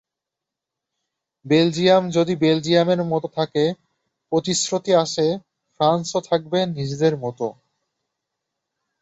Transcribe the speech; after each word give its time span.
Belgium 1.45 2.03
যদি 2.09 2.33
বেলজিয়ামের 2.35 3.01
মতো 3.03 3.27
থাকে, 3.37 3.63
প্রতিশ্রুতি 4.31 4.91
আছে 5.03 5.25
ফ্রান্সও 5.75 6.19
থাকবে 6.29 6.59
নিজেদের 6.77 7.13
মতো। 7.17 7.47